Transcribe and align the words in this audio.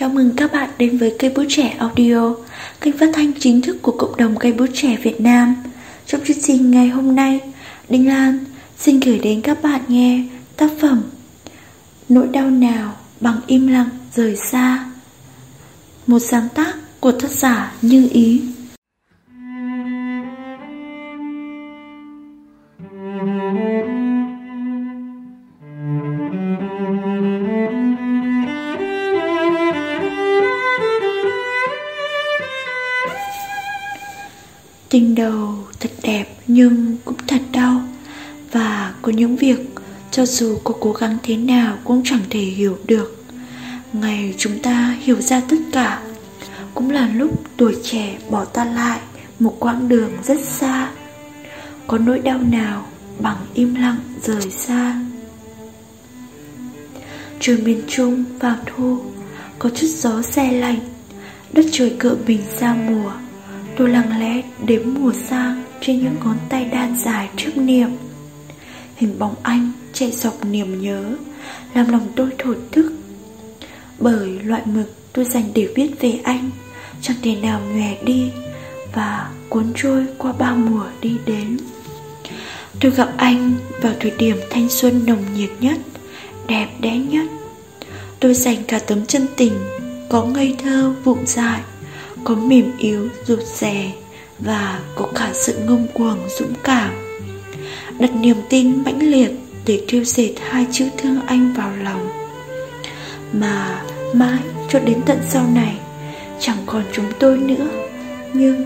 Chào 0.00 0.08
mừng 0.08 0.32
các 0.36 0.52
bạn 0.52 0.70
đến 0.78 0.98
với 0.98 1.14
cây 1.18 1.30
bút 1.36 1.44
trẻ 1.48 1.76
audio, 1.78 2.34
kênh 2.80 2.98
phát 2.98 3.10
thanh 3.12 3.32
chính 3.40 3.62
thức 3.62 3.76
của 3.82 3.92
cộng 3.92 4.16
đồng 4.16 4.36
cây 4.36 4.52
bút 4.52 4.66
trẻ 4.74 4.96
Việt 5.02 5.20
Nam. 5.20 5.56
Trong 6.06 6.20
chương 6.24 6.36
trình 6.42 6.70
ngày 6.70 6.88
hôm 6.88 7.16
nay, 7.16 7.40
Đinh 7.88 8.08
Lan 8.08 8.44
xin 8.78 9.00
gửi 9.00 9.18
đến 9.18 9.40
các 9.40 9.62
bạn 9.62 9.80
nghe 9.88 10.24
tác 10.56 10.70
phẩm 10.80 11.02
Nỗi 12.08 12.28
đau 12.28 12.50
nào 12.50 12.96
bằng 13.20 13.40
im 13.46 13.66
lặng 13.66 13.88
rời 14.14 14.36
xa 14.36 14.90
Một 16.06 16.18
sáng 16.18 16.48
tác 16.54 17.00
của 17.00 17.12
tác 17.12 17.30
giả 17.30 17.72
Như 17.82 18.08
Ý 18.12 18.42
Tình 34.90 35.14
đầu 35.14 35.54
thật 35.80 35.90
đẹp 36.02 36.26
nhưng 36.46 36.96
cũng 37.04 37.16
thật 37.26 37.40
đau. 37.52 37.82
Và 38.52 38.94
có 39.02 39.12
những 39.12 39.36
việc, 39.36 39.58
cho 40.10 40.26
dù 40.26 40.58
có 40.64 40.74
cố 40.80 40.92
gắng 40.92 41.16
thế 41.22 41.36
nào 41.36 41.78
cũng 41.84 42.02
chẳng 42.04 42.20
thể 42.30 42.40
hiểu 42.40 42.78
được. 42.84 43.24
Ngày 43.92 44.34
chúng 44.38 44.58
ta 44.62 44.96
hiểu 45.00 45.20
ra 45.20 45.42
tất 45.48 45.56
cả. 45.72 46.02
Cũng 46.74 46.90
là 46.90 47.08
lúc 47.14 47.42
tuổi 47.56 47.76
trẻ 47.82 48.18
bỏ 48.30 48.44
ta 48.44 48.64
lại 48.64 49.00
một 49.38 49.56
quãng 49.58 49.88
đường 49.88 50.10
rất 50.24 50.40
xa. 50.40 50.90
Có 51.86 51.98
nỗi 51.98 52.18
đau 52.18 52.38
nào 52.38 52.86
bằng 53.18 53.46
im 53.54 53.74
lặng 53.74 53.98
rời 54.22 54.50
xa? 54.50 55.00
Trời 57.40 57.56
miền 57.56 57.82
Trung 57.88 58.24
vào 58.38 58.56
thu, 58.66 59.00
Có 59.58 59.70
chút 59.70 59.86
gió 59.86 60.22
xe 60.22 60.52
lạnh, 60.52 60.80
Đất 61.52 61.66
trời 61.72 61.96
cựa 61.98 62.16
mình 62.26 62.40
ra 62.60 62.74
mùa. 62.74 63.12
Tôi 63.76 63.88
lặng 63.88 64.18
lẽ 64.20 64.42
đếm 64.66 64.82
mùa 64.94 65.12
sang 65.12 65.64
Trên 65.80 65.98
những 66.02 66.14
ngón 66.24 66.36
tay 66.48 66.64
đan 66.64 66.96
dài 66.96 67.28
trước 67.36 67.56
niệm. 67.56 67.88
Hình 68.96 69.18
bóng 69.18 69.34
anh 69.42 69.72
chạy 69.92 70.10
dọc 70.12 70.44
niềm 70.44 70.82
nhớ, 70.82 71.16
Làm 71.74 71.92
lòng 71.92 72.08
tôi 72.16 72.30
thổn 72.38 72.56
thức. 72.72 72.92
Bởi 73.98 74.28
loại 74.44 74.62
mực 74.64 75.12
tôi 75.12 75.24
dành 75.24 75.44
để 75.54 75.68
viết 75.74 75.90
về 76.00 76.20
anh, 76.24 76.50
Chẳng 77.02 77.16
thể 77.22 77.36
nào 77.36 77.60
nhòe 77.74 77.96
đi 78.04 78.30
Và 78.94 79.30
cuốn 79.48 79.72
trôi 79.76 80.06
qua 80.18 80.32
bao 80.32 80.56
mùa 80.56 80.84
đi 81.00 81.16
đến. 81.26 81.56
Tôi 82.80 82.92
gặp 82.92 83.08
anh 83.16 83.52
vào 83.82 83.92
thời 84.00 84.10
điểm 84.18 84.36
thanh 84.50 84.68
xuân 84.68 85.06
nồng 85.06 85.24
nhiệt 85.36 85.50
nhất, 85.60 85.78
Đẹp 86.46 86.68
đẽ 86.80 86.98
nhất. 86.98 87.26
Tôi 88.20 88.34
dành 88.34 88.56
cả 88.68 88.78
tấm 88.78 89.06
chân 89.06 89.26
tình 89.36 89.52
Có 90.08 90.24
ngây 90.24 90.56
thơ 90.62 90.94
vụng 91.04 91.26
dại 91.26 91.60
có 92.24 92.34
mềm 92.34 92.72
yếu, 92.78 93.08
rụt 93.26 93.42
rè 93.42 93.92
Và 94.38 94.80
có 94.96 95.08
cả 95.14 95.30
sự 95.34 95.58
ngông 95.66 95.86
cuồng, 95.94 96.18
dũng 96.38 96.54
cảm. 96.64 96.90
Đặt 97.98 98.10
niềm 98.14 98.36
tin 98.48 98.84
mãnh 98.84 99.10
liệt 99.10 99.30
Để 99.66 99.82
tiêu 99.88 100.04
dệt 100.04 100.32
hai 100.40 100.66
chữ 100.72 100.88
thương 100.98 101.20
anh 101.26 101.54
vào 101.56 101.72
lòng. 101.82 102.08
Mà 103.32 103.82
mãi 104.14 104.38
cho 104.68 104.80
đến 104.80 105.00
tận 105.06 105.18
sau 105.28 105.46
này, 105.54 105.78
Chẳng 106.40 106.58
còn 106.66 106.84
chúng 106.92 107.06
tôi 107.18 107.38
nữa. 107.38 107.66
Nhưng 108.32 108.64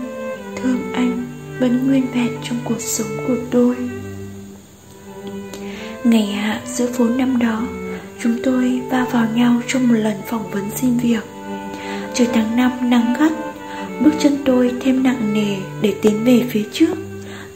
thương 0.55 0.93
anh 0.93 1.25
vẫn 1.59 1.87
nguyên 1.87 2.07
vẹn 2.13 2.37
trong 2.43 2.57
cuộc 2.63 2.81
sống 2.81 3.17
của 3.27 3.35
tôi. 3.51 3.75
Ngày 6.03 6.25
hạ 6.25 6.61
giữa 6.65 6.87
phố 6.87 7.05
năm 7.05 7.39
đó, 7.39 7.61
Chúng 8.25 8.37
tôi 8.43 8.81
va 8.89 9.05
vào 9.11 9.27
nhau 9.35 9.61
trong 9.67 9.87
một 9.87 9.93
lần 9.93 10.21
phỏng 10.27 10.51
vấn 10.51 10.69
xin 10.75 10.97
việc. 10.97 11.23
Trời 12.13 12.27
tháng 12.33 12.55
năm 12.55 12.71
nắng 12.89 13.15
gắt 13.19 13.31
Bước 14.03 14.11
chân 14.19 14.37
tôi 14.45 14.71
thêm 14.81 15.03
nặng 15.03 15.33
nề 15.33 15.55
để 15.81 15.93
tiến 16.01 16.23
về 16.23 16.43
phía 16.49 16.63
trước, 16.73 16.95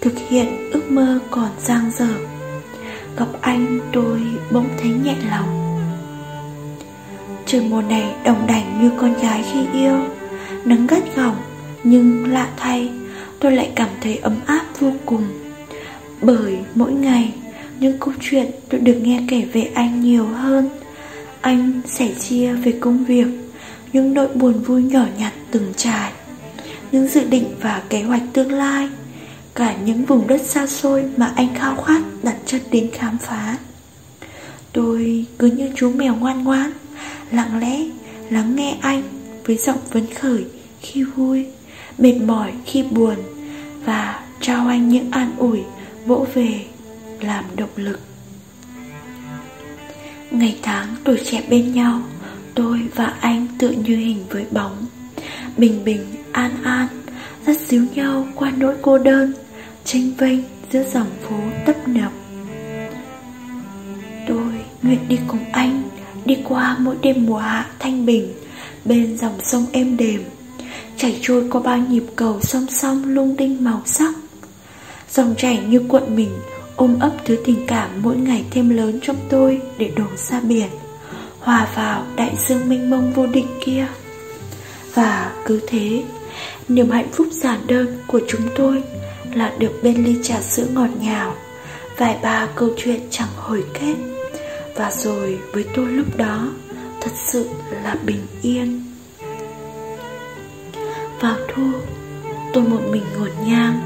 Thực 0.02 0.14
hiện 0.30 0.72
ước 0.72 0.92
mơ 0.92 1.20
còn 1.32 1.50
giang 1.60 1.92
dở. 1.98 2.14
Gặp 3.18 3.28
anh, 3.42 3.80
tôi 3.94 4.20
bỗng 4.52 4.70
thấy 4.82 4.92
nhẹ 4.92 5.16
lòng. 5.32 5.80
Trời 7.46 7.62
mùa 7.62 7.82
này 7.82 8.16
đồng 8.26 8.48
đảnh 8.48 8.82
như 8.82 8.92
con 8.98 9.14
gái 9.22 9.44
khi 9.54 9.80
yêu, 9.80 9.98
Nắng 10.66 10.88
gắt 10.88 11.16
gỏng 11.16 11.36
Nhưng 11.84 12.32
lạ 12.32 12.50
thay, 12.58 12.90
Tôi 13.40 13.52
lại 13.52 13.72
cảm 13.76 13.90
thấy 14.02 14.16
ấm 14.16 14.36
áp 14.46 14.66
vô 14.80 14.92
cùng. 15.06 15.24
Bởi 16.22 16.58
mỗi 16.76 16.92
ngày, 16.92 17.34
Những 17.80 17.98
câu 18.00 18.14
chuyện 18.22 18.52
tôi 18.70 18.80
được 18.80 19.00
nghe 19.02 19.24
kể 19.28 19.44
về 19.54 19.72
anh 19.74 20.02
nhiều 20.02 20.26
hơn. 20.26 20.70
Anh 21.42 21.82
sẻ 21.86 22.10
chia 22.20 22.54
về 22.54 22.74
công 22.80 23.06
việc, 23.06 23.28
Những 23.94 24.14
nỗi 24.14 24.28
buồn 24.28 24.54
vui 24.54 24.84
nhỏ 24.84 25.06
nhặt 25.18 25.34
từng 25.52 25.74
trải. 25.78 26.12
Những 26.92 27.08
dự 27.08 27.24
định 27.24 27.56
và 27.62 27.84
kế 27.90 28.02
hoạch 28.02 28.24
tương 28.34 28.52
lai, 28.52 28.90
Cả 29.56 29.76
những 29.86 30.06
vùng 30.06 30.28
đất 30.28 30.42
xa 30.42 30.68
xôi 30.68 31.06
mà 31.18 31.34
anh 31.36 31.56
khao 31.56 31.82
khát 31.82 32.02
đặt 32.24 32.36
chân 32.46 32.62
đến 32.72 32.90
khám 32.94 33.18
phá. 33.18 33.58
Tôi 34.74 35.26
cứ 35.40 35.48
như 35.48 35.72
chú 35.76 35.92
mèo 35.92 36.16
ngoan 36.16 36.44
ngoãn, 36.44 36.72
Lặng 37.32 37.60
lẽ 37.60 37.86
lắng 38.30 38.56
nghe 38.56 38.78
anh 38.82 39.04
với 39.46 39.58
giọng 39.58 39.78
phấn 39.90 40.14
khởi 40.14 40.46
khi 40.82 41.04
vui, 41.04 41.46
Mệt 41.98 42.14
mỏi 42.14 42.54
khi 42.66 42.84
buồn 42.84 43.16
Và 43.86 44.24
trao 44.42 44.68
anh 44.68 44.90
những 44.90 45.12
an 45.12 45.32
ủi 45.38 45.60
vỗ 46.06 46.26
về 46.34 46.66
làm 47.22 47.46
động 47.56 47.70
lực. 47.76 48.00
Ngày 50.32 50.58
tháng 50.62 50.96
tuổi 51.04 51.18
trẻ 51.26 51.44
bên 51.50 51.74
nhau, 51.74 52.02
Tôi 52.56 52.80
và 52.96 53.06
anh 53.20 53.48
tựa 53.60 53.70
như 53.70 53.96
hình 53.98 54.26
với 54.30 54.46
bóng, 54.52 54.86
Bình 55.58 55.86
bình 55.86 56.06
an 56.32 56.64
an, 56.64 56.88
Dắt 57.46 57.58
díu 57.68 57.86
nhau 57.96 58.28
qua 58.36 58.52
nỗi 58.58 58.76
cô 58.82 58.98
đơn 58.98 59.34
Tranh 59.86 60.12
vênh 60.18 60.40
giữa 60.72 60.84
dòng 60.84 61.08
phố 61.24 61.36
tấp 61.66 61.88
nập. 61.88 62.12
Tôi 64.28 64.54
nguyện 64.82 65.00
đi 65.08 65.20
cùng 65.28 65.52
anh, 65.52 65.84
Đi 66.26 66.38
qua 66.44 66.78
mỗi 66.80 66.96
đêm 67.02 67.26
mùa 67.26 67.38
hạ 67.38 67.66
thanh 67.80 68.06
bình 68.06 68.34
Bên 68.86 69.18
dòng 69.18 69.40
sông 69.44 69.66
êm 69.72 69.98
đềm. 69.98 70.24
Chảy 70.98 71.20
trôi 71.22 71.48
qua 71.52 71.62
bao 71.62 71.78
nhịp 71.78 72.04
cầu 72.16 72.42
song 72.42 72.66
song 72.70 73.04
lung 73.06 73.36
linh 73.38 73.64
màu 73.64 73.82
sắc. 73.86 74.14
Dòng 75.12 75.36
chảy 75.38 75.60
như 75.68 75.80
cuộn 75.88 76.16
mình 76.16 76.30
Ôm 76.76 77.00
ấp 77.00 77.12
thứ 77.26 77.38
tình 77.46 77.66
cảm 77.68 77.90
mỗi 78.02 78.16
ngày 78.16 78.46
thêm 78.52 78.70
lớn 78.70 79.00
trong 79.02 79.16
tôi 79.30 79.62
Để 79.78 79.92
đổ 79.96 80.06
ra 80.18 80.40
biển, 80.40 80.70
Hòa 81.40 81.68
vào 81.76 82.06
đại 82.16 82.36
dương 82.48 82.70
mênh 82.70 82.90
mông 82.90 83.14
vô 83.14 83.28
định 83.28 83.48
kia. 83.66 83.88
Và 84.94 85.32
cứ 85.46 85.62
thế 85.68 86.04
Niềm 86.70 86.90
hạnh 86.90 87.10
phúc 87.12 87.28
giản 87.32 87.60
đơn 87.68 87.98
của 88.08 88.20
chúng 88.28 88.42
tôi 88.56 88.84
Là 89.34 89.54
được 89.60 89.80
bên 89.84 90.04
ly 90.04 90.16
trà 90.24 90.42
sữa 90.42 90.66
ngọt 90.74 90.90
ngào, 91.02 91.36
Vài 91.98 92.18
ba 92.22 92.48
câu 92.56 92.70
chuyện 92.78 93.00
chẳng 93.10 93.28
hồi 93.36 93.64
kết. 93.74 93.96
Và 94.76 94.92
rồi 94.92 95.40
với 95.54 95.66
tôi 95.76 95.86
lúc 95.86 96.18
đó, 96.18 96.52
Thật 97.02 97.12
sự 97.16 97.50
là 97.84 97.96
bình 98.06 98.22
yên. 98.42 98.84
Vào 101.20 101.36
thu, 101.48 101.64
Tôi 102.54 102.64
một 102.64 102.82
mình 102.92 103.04
ngột 103.18 103.48
ngang, 103.48 103.82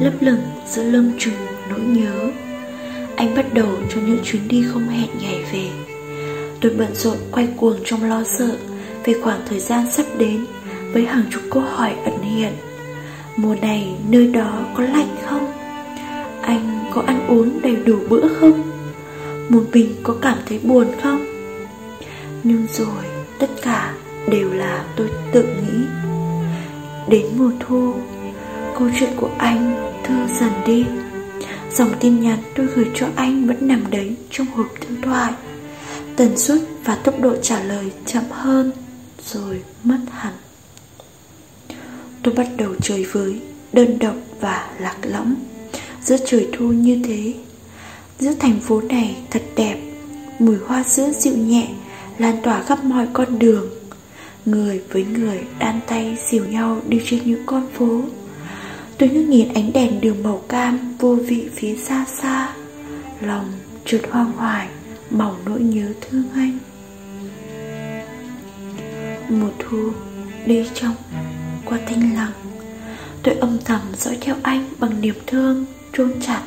Lấp 0.00 0.12
lửng 0.20 0.42
giữa 0.66 0.82
lưng 0.82 1.12
trùng 1.18 1.34
nỗi 1.70 1.80
nhớ. 1.80 2.30
Anh 3.16 3.34
bắt 3.34 3.54
đầu 3.54 3.68
cho 3.94 4.00
những 4.00 4.18
chuyến 4.24 4.48
đi 4.48 4.64
không 4.72 4.88
hẹn 4.88 5.08
ngày 5.20 5.44
về. 5.52 5.70
Tôi 6.60 6.72
bận 6.78 6.94
rộn 6.94 7.16
quay 7.32 7.48
cuồng 7.56 7.76
trong 7.84 8.04
lo 8.04 8.24
sợ 8.24 8.56
Về 9.04 9.14
khoảng 9.22 9.40
thời 9.48 9.60
gian 9.60 9.90
sắp 9.90 10.06
đến 10.18 10.46
Với 10.92 11.06
hàng 11.06 11.24
chục 11.30 11.42
câu 11.50 11.62
hỏi 11.62 11.94
ẩn 12.04 12.19
hiện 12.30 12.52
Mùa 13.36 13.54
này 13.54 13.94
nơi 14.08 14.26
đó 14.26 14.66
có 14.76 14.82
lạnh 14.82 15.16
không? 15.26 15.52
Anh 16.42 16.84
có 16.94 17.02
ăn 17.06 17.26
uống 17.28 17.62
đầy 17.62 17.76
đủ 17.76 17.98
bữa 18.08 18.28
không? 18.40 18.62
Một 19.48 19.64
mình 19.72 19.94
có 20.02 20.16
cảm 20.22 20.38
thấy 20.46 20.58
buồn 20.62 20.86
không? 21.02 21.24
Nhưng 22.42 22.66
rồi, 22.72 23.04
tất 23.38 23.50
cả 23.62 23.94
đều 24.28 24.52
là 24.52 24.84
tôi 24.96 25.10
tự 25.32 25.42
nghĩ 25.42 25.84
Đến 27.08 27.26
mùa 27.36 27.50
thu, 27.60 27.94
Câu 28.78 28.88
chuyện 28.98 29.10
của 29.16 29.30
anh 29.38 29.92
thư 30.04 30.14
dần 30.40 30.50
đi 30.66 30.84
Dòng 31.72 31.90
tin 32.00 32.20
nhắn 32.20 32.38
tôi 32.54 32.66
gửi 32.66 32.86
cho 32.94 33.06
anh 33.16 33.46
vẫn 33.46 33.68
nằm 33.68 33.90
đấy 33.90 34.16
trong 34.30 34.46
hộp 34.46 34.66
thư 34.80 34.96
thoại 35.02 35.32
Tần 36.16 36.38
suất 36.38 36.58
và 36.84 36.94
tốc 36.94 37.20
độ 37.20 37.36
trả 37.42 37.62
lời 37.62 37.90
chậm 38.06 38.24
hơn, 38.30 38.72
Rồi 39.26 39.62
mất 39.84 39.98
hẳn 40.10 40.32
Tôi 42.22 42.34
bắt 42.34 42.48
đầu 42.56 42.74
chơi 42.82 43.04
với 43.04 43.40
Đơn 43.72 43.98
độc 43.98 44.14
và 44.40 44.70
lạc 44.78 44.96
lõng. 45.02 45.34
Giữa 46.02 46.16
trời 46.26 46.48
thu 46.52 46.64
như 46.72 47.02
thế, 47.04 47.34
Giữa 48.18 48.32
thành 48.38 48.60
phố 48.60 48.80
này 48.80 49.16
thật 49.30 49.42
đẹp, 49.56 49.78
Mùi 50.38 50.56
hoa 50.56 50.82
sữa 50.82 51.10
dịu 51.18 51.36
nhẹ, 51.36 51.68
Lan 52.18 52.36
tỏa 52.42 52.62
khắp 52.62 52.84
mọi 52.84 53.06
con 53.12 53.38
đường. 53.38 53.66
Người 54.46 54.80
với 54.92 55.04
người 55.04 55.38
đan 55.58 55.80
tay 55.86 56.16
dìu 56.30 56.44
nhau 56.44 56.80
đi 56.88 57.00
trên 57.06 57.20
những 57.24 57.42
con 57.46 57.66
phố. 57.74 58.00
Tôi 58.98 59.08
ngước 59.08 59.28
nhìn 59.28 59.48
ánh 59.54 59.72
đèn 59.72 60.00
đường 60.00 60.22
màu 60.22 60.42
cam 60.48 60.96
vô 60.98 61.14
vị 61.14 61.48
phía 61.54 61.76
xa 61.76 62.04
xa. 62.22 62.54
Lòng 63.20 63.52
trượt 63.84 64.02
hoang 64.10 64.32
hoài, 64.32 64.68
Màu 65.10 65.36
nỗi 65.46 65.60
nhớ 65.60 65.92
thương 66.00 66.24
anh. 66.34 66.58
Mùa 69.28 69.50
thu 69.58 69.90
đi 70.46 70.64
trong 70.74 70.94
qua 71.70 71.78
thanh 71.86 72.14
lặng. 72.14 72.32
Tôi 73.22 73.34
âm 73.34 73.58
thầm 73.64 73.80
dõi 73.96 74.18
theo 74.20 74.36
anh 74.42 74.68
bằng 74.78 75.00
niềm 75.00 75.14
thương 75.26 75.64
chôn 75.92 76.12
chặt 76.20 76.42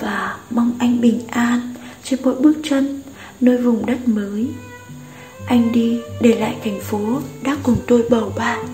Và 0.00 0.36
mong 0.50 0.76
anh 0.78 1.00
bình 1.00 1.20
an 1.28 1.74
trên 2.04 2.20
mỗi 2.22 2.34
bước 2.34 2.54
chân, 2.64 3.02
nơi 3.40 3.58
vùng 3.58 3.86
đất 3.86 4.08
mới. 4.08 4.46
Anh 5.46 5.72
đi 5.72 6.00
để 6.20 6.34
lại 6.34 6.56
thành 6.64 6.80
phố 6.80 7.20
đã 7.42 7.56
cùng 7.62 7.76
tôi 7.86 8.04
bầu 8.10 8.32
bạn. 8.36 8.66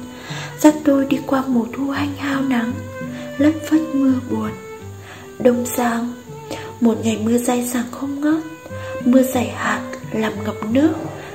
Dắt 0.61 0.75
tôi 0.85 1.07
đi 1.07 1.19
qua 1.27 1.43
mùa 1.47 1.67
thu 1.73 1.91
hanh 1.91 2.15
hao 2.19 2.43
nắng, 2.43 2.73
Lất 3.39 3.53
phất 3.71 3.81
mưa 3.95 4.13
buồn. 4.31 4.51
Đông 5.39 5.67
sang 5.67 6.13
Một 6.81 6.99
ngày 7.05 7.19
mưa 7.25 7.39
dai 7.39 7.65
dẳng 7.65 7.91
không 7.91 8.21
ngớt, 8.21 8.43
Mưa 9.05 9.23
dày 9.23 9.49
hạt 9.49 9.83
làm 10.13 10.33
ngập 10.45 10.57
nước 10.71 10.93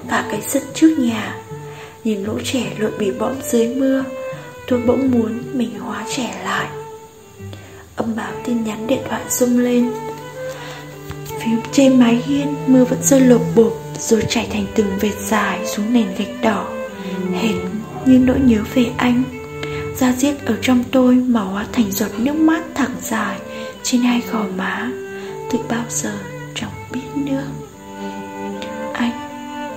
Cả 0.10 0.28
cái 0.32 0.42
sân 0.48 0.64
trước 0.74 1.00
nhà. 1.00 1.36
Nhìn 2.04 2.24
lũ 2.24 2.40
trẻ 2.44 2.74
lội 2.78 2.92
bị 3.00 3.12
bõm 3.12 3.34
dưới 3.44 3.76
mưa 3.76 4.04
Tôi 4.68 4.82
bỗng 4.86 5.12
muốn 5.12 5.40
mình 5.54 5.80
hóa 5.80 6.06
trẻ 6.16 6.42
lại. 6.44 6.68
Âm 7.96 8.16
báo 8.16 8.32
tin 8.46 8.64
nhắn 8.64 8.88
điện 8.88 9.02
thoại 9.10 9.22
rung 9.30 9.60
lên. 9.60 9.92
Phía 11.28 11.56
trên 11.72 12.00
mái 12.00 12.16
hiên, 12.16 12.56
Mưa 12.68 12.84
vẫn 12.84 13.00
rơi 13.04 13.22
lột 13.22 13.42
bột 13.56 13.74
Rồi 14.00 14.24
chảy 14.30 14.48
thành 14.52 14.66
từng 14.76 14.88
vệt 15.00 15.20
dài 15.20 15.66
xuống 15.66 15.94
nền 15.94 16.08
gạch 16.18 16.42
đỏ. 16.42 16.68
Hệt 17.34 17.56
như 18.06 18.20
nỗi 18.20 18.40
nhớ 18.40 18.64
về 18.74 18.86
anh. 18.98 19.24
Da 19.96 20.14
diết 20.18 20.46
ở 20.46 20.58
trong 20.62 20.84
tôi 20.92 21.16
mà 21.16 21.42
hóa 21.42 21.66
thành 21.74 21.92
giọt 21.92 22.12
nước 22.18 22.36
mắt 22.36 22.64
thẳng 22.76 22.96
dài 23.02 23.40
Trên 23.84 24.02
hai 24.02 24.22
gò 24.32 24.46
má. 24.58 24.92
Từ 25.52 25.60
bao 25.70 25.84
giờ 25.90 26.14
chẳng 26.56 26.72
biết 26.92 27.08
nữa. 27.16 27.44
Anh 28.94 29.12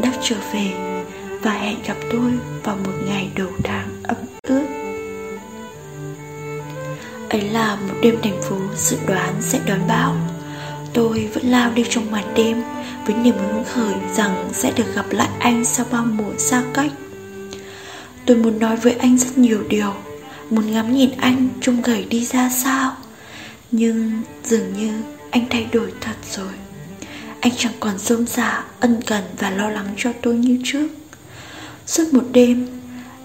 đã 0.03 0.13
trở 0.23 0.37
về 0.53 0.73
Và 1.43 1.53
hẹn 1.53 1.77
gặp 1.87 1.97
tôi 2.13 2.33
vào 2.65 2.77
một 2.85 2.93
ngày 3.07 3.31
đầu 3.37 3.49
tháng 3.65 3.89
ấm 4.03 4.40
Ấy 7.31 7.41
là 7.41 7.77
một 7.77 7.95
đêm 8.03 8.17
thành 8.23 8.43
phố 8.43 8.57
dự 8.77 8.97
đoán 9.07 9.35
sẽ 9.41 9.61
đón 9.67 9.81
bão. 9.89 10.17
Tôi 10.93 11.29
vẫn 11.35 11.47
lao 11.47 11.71
đi 11.71 11.85
trong 11.89 12.11
màn 12.11 12.35
đêm 12.35 12.63
Với 13.07 13.17
niềm 13.17 13.35
hứng 13.35 13.65
khởi 13.65 13.95
rằng 14.15 14.49
sẽ 14.53 14.73
được 14.77 14.95
gặp 14.95 15.07
lại 15.11 15.29
anh 15.39 15.65
sau 15.65 15.87
bao 15.93 16.05
mùa 16.05 16.33
xa 16.39 16.63
cách. 16.75 16.93
Tôi 18.27 18.37
muốn 18.37 18.59
nói 18.59 18.77
với 18.77 18.93
anh 18.93 19.19
rất 19.19 19.39
nhiều 19.39 19.63
điều 19.69 19.95
Muốn 20.51 20.73
ngắm 20.73 20.97
nhìn 20.97 21.11
anh 21.17 21.49
trông 21.61 21.83
gầy 21.83 22.05
đi 22.05 22.25
ra 22.25 22.51
sao. 22.51 22.97
Nhưng 23.71 24.23
dường 24.45 24.73
như 24.73 24.93
anh 25.31 25.47
thay 25.51 25.67
đổi 25.73 25.93
thật 26.01 26.17
rồi. 26.33 26.53
Anh 27.41 27.53
chẳng 27.57 27.73
còn 27.81 27.99
rôm 27.99 28.27
rả, 28.27 28.65
ân 28.81 29.01
cần 29.07 29.25
và 29.39 29.51
lo 29.51 29.69
lắng 29.69 29.89
cho 29.97 30.13
tôi 30.23 30.35
như 30.35 30.59
trước. 30.65 30.89
Suốt 31.87 32.05
một 32.13 32.25
đêm 32.33 32.67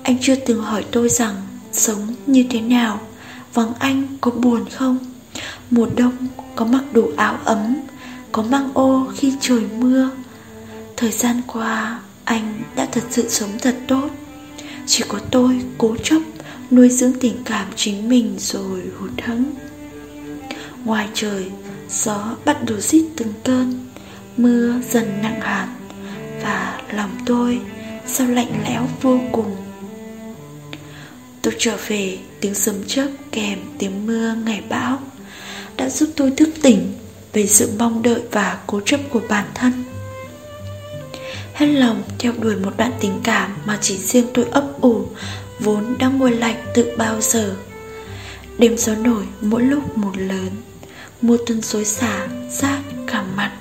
Anh 0.03 0.17
chưa 0.21 0.35
từng 0.35 0.61
hỏi 0.61 0.85
tôi 0.91 1.09
rằng 1.09 1.35
Sống 1.71 2.15
như 2.25 2.45
thế 2.49 2.61
nào. 2.61 2.99
Vắng 3.55 3.73
anh, 3.79 4.07
có 4.21 4.31
buồn 4.31 4.69
không? 4.69 4.97
Mùa 5.71 5.87
đông, 5.95 6.17
có 6.55 6.65
mặc 6.65 6.83
đủ 6.93 7.11
áo 7.17 7.37
ấm, 7.45 7.75
Có 8.31 8.43
mang 8.43 8.69
ô 8.73 9.07
khi 9.15 9.33
trời 9.39 9.61
mưa. 9.79 10.09
Thời 10.97 11.11
gian 11.11 11.41
qua, 11.47 11.99
Anh 12.23 12.61
đã 12.75 12.87
thật 12.91 13.03
sự 13.09 13.29
sống 13.29 13.49
thật 13.61 13.75
tốt. 13.87 14.09
Chỉ 14.85 15.03
có 15.07 15.19
tôi 15.31 15.61
cố 15.77 15.95
chấp 16.03 16.21
Nuôi 16.71 16.89
dưỡng 16.89 17.13
tình 17.21 17.35
cảm 17.45 17.67
chính 17.75 18.09
mình 18.09 18.35
rồi 18.39 18.81
hụt 18.99 19.11
hẫng. 19.23 19.45
Ngoài 20.85 21.09
trời, 21.13 21.45
Gió 21.89 22.35
bắt 22.45 22.57
đầu 22.65 22.79
rít 22.79 23.05
từng 23.17 23.33
cơn, 23.43 23.89
Mưa 24.37 24.73
dần 24.91 25.21
nặng 25.21 25.41
hạt, 25.41 25.67
Và 26.43 26.81
lòng 26.93 27.11
tôi 27.25 27.61
Sao 28.07 28.27
lạnh 28.27 28.63
lẽo 28.63 28.87
vô 29.01 29.19
cùng. 29.31 29.55
Tôi 31.41 31.53
trở 31.57 31.77
về 31.87 32.17
tiếng 32.45 32.55
sấm 32.55 32.75
chớp 32.87 33.07
kèm 33.31 33.59
tiếng 33.77 34.05
mưa 34.05 34.35
ngày 34.45 34.61
bão 34.69 34.99
đã 35.77 35.89
giúp 35.89 36.09
tôi 36.15 36.31
thức 36.31 36.49
tỉnh 36.61 36.93
về 37.33 37.47
sự 37.47 37.69
mong 37.79 38.03
đợi 38.03 38.21
và 38.31 38.59
cố 38.67 38.81
chấp 38.85 38.99
của 39.09 39.21
bản 39.29 39.45
thân. 39.53 39.83
Hết 41.53 41.65
lòng 41.65 42.03
theo 42.19 42.33
đuổi 42.39 42.55
một 42.55 42.73
đoạn 42.77 42.91
tình 42.99 43.19
cảm 43.23 43.57
mà 43.65 43.77
chỉ 43.81 43.97
riêng 43.97 44.25
tôi 44.33 44.45
ấp 44.51 44.81
ủ, 44.81 45.05
vốn 45.59 45.95
đang 45.99 46.17
nguôi 46.17 46.31
lạnh 46.31 46.65
từ 46.73 46.95
bao 46.97 47.21
giờ. 47.21 47.55
Đêm 48.57 48.77
gió 48.77 48.95
nổi 48.95 49.23
mỗi 49.41 49.61
lúc 49.63 49.97
một 49.97 50.17
lớn, 50.17 50.49
mưa 51.21 51.37
tuân 51.45 51.61
xối 51.61 51.85
xả, 51.85 52.27
rác 52.49 52.79
cả 53.07 53.23
mặt. 53.35 53.51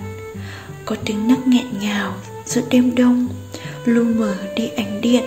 Có 0.85 0.97
tiếng 1.05 1.29
nấc 1.29 1.47
nghẹn 1.47 1.67
ngào 1.81 2.15
giữa 2.47 2.63
đêm 2.71 2.95
đông, 2.95 3.29
lu 3.85 4.05
mờ 4.05 4.35
đi 4.57 4.69
ánh 4.69 5.01
điện. 5.01 5.25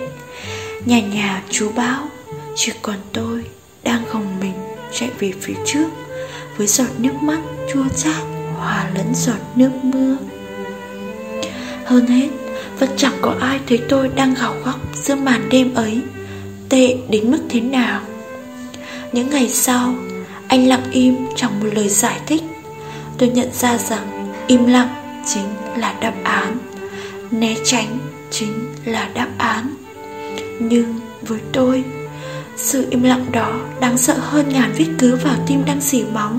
Nhà 0.84 1.00
nhà 1.00 1.42
chú 1.50 1.72
bão, 1.72 2.07
chỉ 2.60 2.72
còn 2.82 2.96
tôi 3.12 3.44
đang 3.82 4.04
gồng 4.12 4.40
mình 4.40 4.52
chạy 4.92 5.10
về 5.18 5.32
phía 5.40 5.54
trước, 5.66 5.88
với 6.56 6.66
giọt 6.66 6.88
nước 6.98 7.14
mắt 7.22 7.38
chua 7.72 7.84
chát 7.96 8.22
hòa 8.56 8.90
lẫn 8.94 9.14
giọt 9.14 9.38
nước 9.56 9.70
mưa. 9.82 10.16
Hơn 11.84 12.06
hết, 12.06 12.28
vẫn 12.78 12.88
chẳng 12.96 13.12
có 13.22 13.34
ai 13.40 13.60
thấy 13.68 13.80
tôi 13.88 14.08
đang 14.08 14.34
gào 14.34 14.54
khóc 14.64 14.80
giữa 14.94 15.14
màn 15.14 15.48
đêm 15.48 15.74
ấy, 15.74 16.00
tệ 16.68 16.96
đến 17.08 17.30
mức 17.30 17.38
thế 17.48 17.60
nào. 17.60 18.00
Những 19.12 19.30
ngày 19.30 19.48
sau, 19.48 19.94
anh 20.48 20.68
lặng 20.68 20.90
im 20.92 21.16
chẳng 21.36 21.60
một 21.60 21.68
lời 21.72 21.88
giải 21.88 22.20
thích. 22.26 22.42
Tôi 23.18 23.28
nhận 23.28 23.48
ra 23.52 23.78
rằng 23.78 24.32
im 24.46 24.66
lặng 24.66 25.22
chính 25.26 25.46
là 25.76 25.94
đáp 26.00 26.14
án, 26.24 26.58
né 27.30 27.54
tránh 27.64 27.98
chính 28.30 28.74
là 28.84 29.10
đáp 29.14 29.28
án. 29.38 29.74
Nhưng 30.58 31.00
với 31.22 31.40
tôi 31.52 31.84
sự 32.58 32.86
im 32.90 33.02
lặng 33.02 33.26
đó 33.32 33.60
đáng 33.80 33.98
sợ 33.98 34.14
hơn 34.18 34.48
ngàn 34.48 34.72
vết 34.78 34.86
cứ 34.98 35.16
vào 35.16 35.36
tim 35.46 35.64
đang 35.64 35.80
dỉ 35.80 36.02
máu 36.02 36.38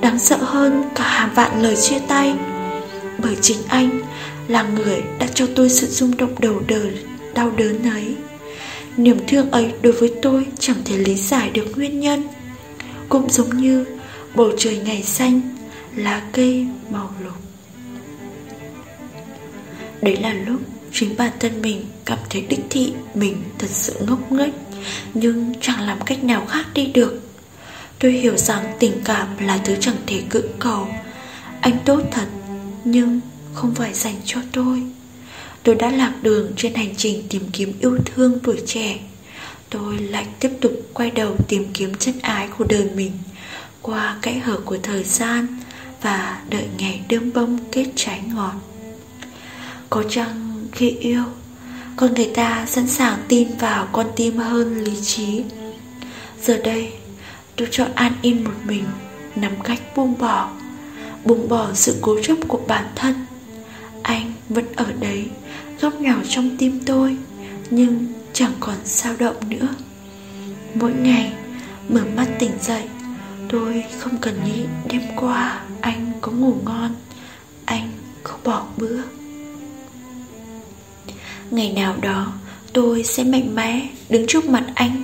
Đáng 0.00 0.18
sợ 0.18 0.36
hơn 0.36 0.84
cả 0.94 1.04
hàng 1.04 1.34
vạn 1.34 1.62
lời 1.62 1.76
chia 1.76 1.98
tay. 2.08 2.34
Bởi 3.18 3.36
chính 3.40 3.58
anh 3.68 4.00
là 4.48 4.62
người 4.62 5.02
đã 5.18 5.26
cho 5.34 5.46
tôi 5.54 5.70
sự 5.70 5.86
rung 5.86 6.16
động 6.16 6.34
đầu 6.38 6.62
đời 6.68 7.04
đau 7.34 7.50
đớn 7.50 7.90
ấy. 7.90 8.16
Niềm 8.96 9.18
thương 9.28 9.50
ấy 9.50 9.72
đối 9.82 9.92
với 9.92 10.12
tôi 10.22 10.46
chẳng 10.58 10.76
thể 10.84 10.98
lý 10.98 11.16
giải 11.16 11.50
được 11.50 11.66
nguyên 11.76 12.00
nhân. 12.00 12.28
Cũng 13.08 13.30
giống 13.30 13.56
như 13.56 13.84
bầu 14.34 14.52
trời 14.58 14.78
ngày 14.84 15.02
xanh, 15.02 15.40
lá 15.96 16.22
cây 16.32 16.66
màu 16.90 17.10
lục. 17.24 17.34
Đấy 20.02 20.16
là 20.16 20.32
lúc 20.32 20.60
chính 20.92 21.16
bản 21.16 21.32
thân 21.40 21.62
mình 21.62 21.84
cảm 22.04 22.18
thấy 22.30 22.42
đích 22.48 22.64
thị 22.70 22.92
mình 23.14 23.36
thật 23.58 23.70
sự 23.70 23.94
ngốc 24.06 24.32
nghếch 24.32 24.54
nhưng 25.14 25.54
chẳng 25.60 25.80
làm 25.80 26.00
cách 26.00 26.24
nào 26.24 26.46
khác 26.46 26.66
đi 26.74 26.86
được. 26.86 27.20
Tôi 27.98 28.12
hiểu 28.12 28.36
rằng 28.36 28.76
tình 28.78 28.92
cảm 29.04 29.26
là 29.40 29.58
thứ 29.64 29.76
chẳng 29.80 29.96
thể 30.06 30.22
cưỡng 30.30 30.52
cầu. 30.58 30.88
Anh 31.60 31.78
tốt 31.84 32.02
thật, 32.10 32.26
Nhưng 32.84 33.20
không 33.54 33.74
phải 33.74 33.94
dành 33.94 34.14
cho 34.24 34.40
tôi. 34.52 34.82
Tôi 35.62 35.74
đã 35.74 35.90
lạc 35.90 36.12
đường 36.22 36.52
trên 36.56 36.74
hành 36.74 36.94
trình 36.96 37.22
tìm 37.28 37.42
kiếm 37.52 37.72
yêu 37.80 37.98
thương 38.04 38.38
tuổi 38.42 38.60
trẻ. 38.66 38.98
Tôi 39.70 39.98
lại 39.98 40.26
tiếp 40.40 40.50
tục 40.60 40.72
quay 40.92 41.10
đầu 41.10 41.36
tìm 41.48 41.66
kiếm 41.74 41.94
chân 41.94 42.14
ái 42.22 42.48
của 42.58 42.64
đời 42.68 42.88
mình 42.94 43.12
Qua 43.82 44.16
kẽ 44.22 44.32
hở 44.32 44.60
của 44.64 44.78
thời 44.82 45.04
gian 45.04 45.46
Và 46.02 46.42
đợi 46.50 46.64
ngày 46.78 47.00
đơm 47.08 47.32
bông 47.32 47.58
kết 47.72 47.86
trái 47.96 48.20
ngọt. 48.34 48.54
Có 49.90 50.02
chăng 50.10 50.66
khi 50.72 50.90
yêu 50.90 51.24
con 51.98 52.14
người 52.14 52.30
ta 52.34 52.66
sẵn 52.66 52.86
sàng 52.86 53.18
tin 53.28 53.48
vào 53.58 53.88
con 53.92 54.06
tim 54.16 54.36
hơn 54.36 54.84
lý 54.84 54.92
trí. 55.02 55.42
Giờ 56.42 56.60
đây, 56.64 56.92
tôi 57.56 57.68
chọn 57.70 57.88
an 57.94 58.12
yên 58.22 58.44
một 58.44 58.54
mình 58.64 58.84
Nắm 59.36 59.52
cách 59.64 59.80
buông 59.96 60.18
bỏ 60.18 60.50
Buông 61.24 61.48
bỏ 61.48 61.68
sự 61.74 61.98
cố 62.00 62.22
chấp 62.22 62.34
của 62.48 62.60
bản 62.68 62.84
thân. 62.94 63.14
Anh 64.02 64.32
vẫn 64.48 64.64
ở 64.76 64.86
đấy, 65.00 65.26
Góc 65.80 66.00
nhỏ 66.00 66.14
trong 66.28 66.56
tim 66.58 66.80
tôi, 66.86 67.16
Nhưng 67.70 68.06
chẳng 68.32 68.52
còn 68.60 68.76
sao 68.84 69.14
động 69.18 69.36
nữa. 69.48 69.68
Mỗi 70.74 70.92
ngày, 70.92 71.32
Mở 71.88 72.02
mắt 72.16 72.26
tỉnh 72.38 72.52
dậy, 72.60 72.82
Tôi 73.48 73.84
không 73.98 74.18
cần 74.18 74.34
nghĩ 74.44 74.62
đêm 74.90 75.02
qua 75.16 75.60
Anh 75.80 76.12
có 76.20 76.32
ngủ 76.32 76.54
ngon, 76.64 76.94
Anh 77.64 77.90
không 78.22 78.40
bỏ 78.44 78.66
bữa. 78.76 79.17
Ngày 81.50 81.72
nào 81.72 81.94
đó, 82.00 82.32
tôi 82.72 83.02
sẽ 83.04 83.24
mạnh 83.24 83.54
mẽ 83.54 83.88
đứng 84.08 84.26
trước 84.28 84.44
mặt 84.44 84.64
anh, 84.74 85.02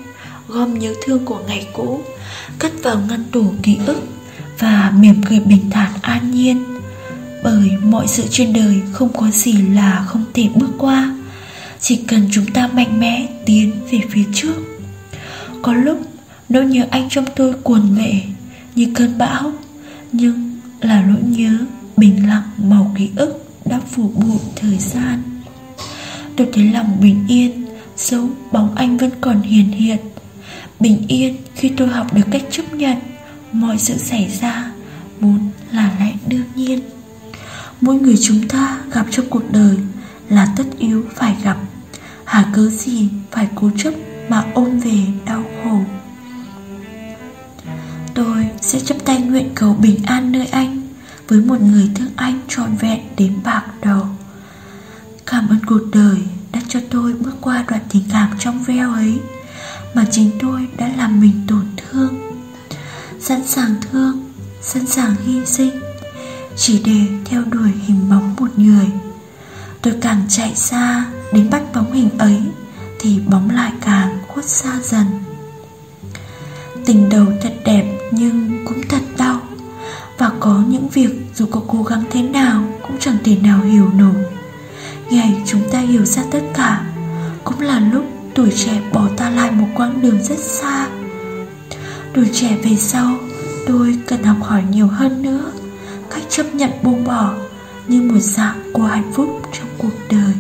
Gom 0.49 0.79
nhớ 0.79 0.95
thương 1.05 1.25
của 1.25 1.41
ngày 1.47 1.67
cũ, 1.73 2.01
Cất 2.59 2.73
vào 2.83 3.01
ngăn 3.09 3.25
tủ 3.33 3.45
ký 3.63 3.79
ức 3.87 4.03
Và 4.59 4.93
mỉm 4.97 5.23
cười 5.29 5.41
bình 5.41 5.71
thản 5.71 5.93
an 6.03 6.31
nhiên. 6.31 6.65
Bởi 7.45 7.71
mọi 7.83 8.07
sự 8.07 8.25
trên 8.31 8.53
đời 8.53 8.83
không 8.93 9.13
có 9.13 9.31
gì 9.31 9.53
là 9.53 10.05
không 10.09 10.25
thể 10.35 10.49
bước 10.55 10.71
qua, 10.79 11.17
Chỉ 11.81 11.97
cần 11.97 12.29
chúng 12.33 12.47
ta 12.47 12.67
mạnh 12.67 13.01
mẽ 13.01 13.29
tiến 13.47 13.73
về 13.91 14.01
phía 14.11 14.25
trước. 14.35 14.57
Có 15.63 15.75
lúc, 15.75 16.01
nỗi 16.49 16.65
nhớ 16.65 16.87
anh 16.91 17.09
trong 17.11 17.25
tôi 17.37 17.55
cuồn 17.63 17.97
lệ 17.97 18.15
Như 18.75 18.93
cơn 18.95 19.19
bão, 19.19 19.53
Nhưng 20.13 20.61
là 20.81 21.03
nỗi 21.09 21.23
nhớ 21.23 21.59
bình 21.97 22.29
lặng 22.29 22.51
màu 22.57 22.95
ký 22.99 23.11
ức 23.17 23.45
đã 23.65 23.81
phủ 23.91 24.13
bụi 24.15 24.39
thời 24.57 24.79
gian. 24.79 25.34
Tôi 26.37 26.49
thấy 26.53 26.65
lòng 26.65 27.01
bình 27.01 27.25
yên 27.29 27.67
Dấu 27.97 28.29
bóng 28.53 28.75
anh 28.75 28.97
vẫn 28.97 29.11
còn 29.21 29.43
hiền 29.43 29.71
hiện 29.71 29.99
Bình 30.81 31.05
yên 31.09 31.37
khi 31.55 31.73
tôi 31.77 31.89
học 31.89 32.15
được 32.15 32.27
cách 32.31 32.43
chấp 32.51 32.75
nhận 32.75 32.99
Mọi 33.53 33.79
sự 33.79 33.99
xảy 33.99 34.29
ra 34.41 34.73
Muốn 35.21 35.51
là 35.73 35.91
lẽ 36.01 36.13
đương 36.27 36.45
nhiên. 36.55 36.81
Mỗi 37.81 37.95
người 37.95 38.17
chúng 38.23 38.49
ta 38.49 38.79
gặp 38.93 39.07
trong 39.11 39.27
cuộc 39.31 39.53
đời 39.53 39.77
Là 40.29 40.49
tất 40.57 40.65
yếu 40.79 41.05
phải 41.15 41.37
gặp. 41.45 41.57
Hà 42.25 42.51
cớ 42.55 42.69
gì 42.69 43.09
phải 43.31 43.49
cố 43.55 43.71
chấp 43.77 43.95
Mà 44.29 44.45
ôm 44.55 44.79
về 44.79 44.99
đau 45.27 45.45
khổ? 45.65 45.79
Tôi 48.15 48.47
sẽ 48.61 48.81
chấp 48.81 48.97
tay 49.05 49.21
nguyện 49.21 49.51
cầu 49.55 49.75
bình 49.75 50.01
an 50.05 50.33
nơi 50.33 50.47
anh 50.47 50.83
Với 51.29 51.41
một 51.41 51.61
người 51.61 51.91
thương 51.95 52.11
anh 52.17 52.41
trọn 52.49 52.77
vẹn 52.77 53.01
đến 53.17 53.33
bạc 53.45 53.65
đầu 53.83 54.07
Cảm 55.27 55.49
ơn 55.49 55.59
cuộc 55.67 55.81
đời 55.93 56.19
đã 56.53 56.61
cho 56.69 56.81
tôi 56.91 57.13
bước 57.13 57.35
qua 57.41 57.65
đoạn 57.69 57.81
tình 57.93 58.03
cảm 58.13 58.31
trong 58.39 58.65
veo 58.65 58.93
ấy 58.93 59.21
Mà 59.95 60.05
chính 60.11 60.31
tôi 60.41 60.69
đã 60.77 60.91
làm 60.97 61.21
mình 61.21 61.47
tổn 61.49 61.67
thương 61.77 62.15
Sẵn 63.21 63.47
sàng 63.47 63.75
thương, 63.91 64.33
sẵn 64.63 64.87
sàng 64.87 65.15
hy 65.27 65.47
sinh 65.47 65.81
Chỉ 66.57 66.83
để 66.85 67.01
theo 67.25 67.43
đuổi 67.45 67.71
hình 67.87 68.11
bóng 68.11 68.35
một 68.39 68.59
người. 68.59 68.87
Tôi 69.83 69.95
càng 70.01 70.23
chạy 70.29 70.55
xa 70.55 71.07
đến 71.33 71.51
bắt 71.51 71.63
bóng 71.75 71.93
hình 71.93 72.19
ấy 72.19 72.43
Thì 72.99 73.21
bóng 73.27 73.51
lại 73.51 73.73
càng 73.81 74.19
khuất 74.29 74.45
xa 74.45 74.81
dần. 74.83 75.07
Tình 76.87 77.09
đầu 77.09 77.27
thật 77.43 77.55
đẹp 77.65 77.99
nhưng 78.11 78.65
cũng 78.67 78.83
thật 78.89 79.03
đau 79.17 79.41
Và 80.19 80.31
có 80.41 80.63
những 80.69 80.89
việc 80.89 81.11
dù 81.35 81.47
có 81.51 81.63
cố 81.67 81.83
gắng 81.83 82.05
thế 82.11 82.23
nào 82.23 82.65
Cũng 82.83 82.97
chẳng 83.01 83.17
thể 83.25 83.37
nào 83.37 83.61
hiểu 83.63 83.91
nổi. 83.95 84.25
Ngày 85.11 85.43
chúng 85.47 85.71
ta 85.71 85.79
hiểu 85.79 86.05
ra 86.05 86.23
tất 86.31 86.43
cả. 86.55 86.87
Cũng 87.45 87.61
là 87.61 87.81
lúc 87.93 88.05
tuổi 88.35 88.51
trẻ 88.57 88.81
bỏ 88.93 89.09
ta 89.17 89.31
lại 89.31 89.51
một 89.51 89.67
quãng 89.75 90.03
đường 90.03 90.23
rất 90.23 90.39
xa. 90.39 90.89
Tuổi 92.15 92.27
trẻ 92.33 92.57
về 92.63 92.77
sau 92.77 93.17
Tôi 93.67 93.99
cần 94.07 94.23
học 94.23 94.37
hỏi 94.41 94.63
nhiều 94.71 94.87
hơn 94.87 95.23
nữa. 95.23 95.53
Cách 96.11 96.23
chấp 96.29 96.55
nhận 96.55 96.71
buông 96.83 97.05
bỏ 97.05 97.35
Như 97.89 98.03
một 98.03 98.19
dạng 98.19 98.71
của 98.73 98.83
hạnh 98.83 99.13
phúc 99.15 99.43
trong 99.53 99.69
cuộc 99.79 99.93
đời. 100.11 100.35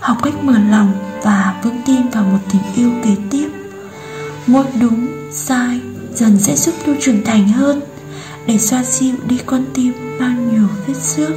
Học 0.00 0.16
cách 0.22 0.44
mở 0.44 0.58
lòng 0.70 0.92
và 1.22 1.60
vững 1.62 1.80
tin 1.86 2.08
vào 2.08 2.24
một 2.24 2.38
tình 2.52 2.62
yêu 2.76 2.90
kế 3.04 3.16
tiếp. 3.30 3.48
Mỗi 4.46 4.64
đúng, 4.80 5.06
sai 5.32 5.80
dần 6.14 6.38
sẽ 6.38 6.56
giúp 6.56 6.74
tôi 6.86 6.96
trưởng 7.00 7.24
thành 7.24 7.48
hơn 7.48 7.80
Để 8.46 8.58
xoa 8.58 8.82
dịu 8.84 9.14
đi 9.28 9.38
con 9.46 9.64
tim 9.74 9.92
mang 10.20 10.48
nhiều 10.52 10.68
vết 10.86 10.96
xước 10.96 11.32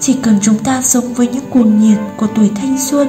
chỉ 0.00 0.16
cần 0.22 0.38
chúng 0.42 0.58
ta 0.58 0.82
sống 0.82 1.14
với 1.14 1.28
những 1.28 1.50
cuồng 1.50 1.80
nhiệt 1.80 1.98
của 2.16 2.26
tuổi 2.26 2.50
thanh 2.54 2.78
xuân 2.78 3.08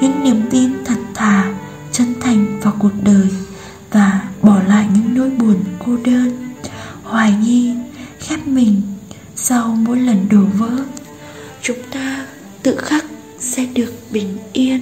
Những 0.00 0.24
niềm 0.24 0.42
tin 0.50 0.84
thật 0.84 0.98
thà, 1.14 1.54
chân 1.92 2.14
thành 2.20 2.60
vào 2.60 2.74
cuộc 2.78 2.92
đời 3.02 3.28
Và 3.90 4.22
bỏ 4.42 4.62
lại 4.68 4.86
những 4.94 5.14
nỗi 5.14 5.30
buồn 5.30 5.56
cô 5.86 5.96
đơn 6.04 6.52
Hoài 7.02 7.34
nghi, 7.42 7.74
khép 8.18 8.46
mình 8.46 8.82
sau 9.36 9.66
mỗi 9.66 9.98
lần 9.98 10.28
đổ 10.30 10.42
vỡ 10.58 10.84
Chúng 11.62 11.78
ta 11.90 12.26
tự 12.62 12.76
khắc 12.76 13.04
sẽ 13.38 13.66
được 13.74 13.92
bình 14.10 14.38
yên. 14.52 14.80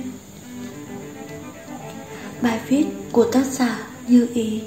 Bài 2.43 2.61
viết 2.69 2.85
của 3.13 3.25
tác 3.33 3.47
giả 3.47 3.79
Như 4.07 4.29
Ý 4.35 4.61